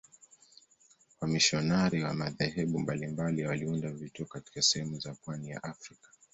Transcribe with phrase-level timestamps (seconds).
[1.21, 6.09] Wamisionari wa madhehebu mbalimbali waliunda vituo katika sehemu za pwani ya Afrika.